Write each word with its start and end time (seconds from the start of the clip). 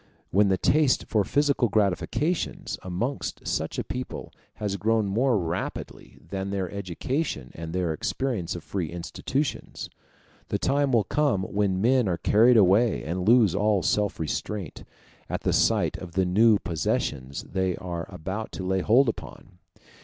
When 0.31 0.47
the 0.47 0.57
taste 0.57 1.05
for 1.07 1.23
physical 1.23 1.69
gratifications 1.69 2.79
amongst 2.81 3.47
such 3.47 3.77
a 3.77 3.83
people 3.83 4.33
has 4.55 4.77
grown 4.77 5.05
more 5.05 5.37
rapidly 5.37 6.17
than 6.27 6.49
their 6.49 6.71
education 6.71 7.51
and 7.53 7.71
their 7.71 7.93
experience 7.93 8.55
of 8.55 8.63
free 8.63 8.89
institutions, 8.89 9.91
the 10.47 10.57
time 10.57 10.91
will 10.91 11.03
come 11.03 11.43
when 11.43 11.79
men 11.83 12.07
are 12.07 12.17
carried 12.17 12.57
away, 12.57 13.03
and 13.03 13.27
lose 13.29 13.53
all 13.53 13.83
self 13.83 14.19
restraint, 14.19 14.83
at 15.29 15.41
the 15.41 15.53
sight 15.53 15.97
of 15.97 16.13
the 16.13 16.25
new 16.25 16.57
possessions 16.57 17.43
they 17.43 17.75
are 17.75 18.07
about 18.11 18.51
to 18.53 18.63
lay 18.65 18.79
hold 18.81 19.07
upon. 19.07 19.59